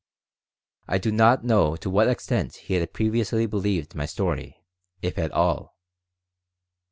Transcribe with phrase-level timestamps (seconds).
[0.87, 4.65] I do not know to what extent he had previously believed my story,
[5.03, 5.75] if at all.